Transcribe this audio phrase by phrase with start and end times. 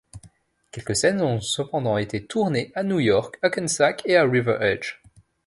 [0.71, 4.99] Quelques scènes ont cependant été tournées à New York, Hackensack et à River Edge.